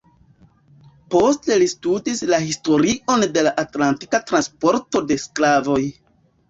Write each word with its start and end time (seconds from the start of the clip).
Poste 1.15 1.57
li 1.63 1.67
studis 1.75 2.23
la 2.33 2.41
historion 2.47 3.29
de 3.37 3.45
la 3.51 3.55
atlantika 3.67 4.25
transporto 4.33 5.09
de 5.13 5.25
sklavoj. 5.29 5.83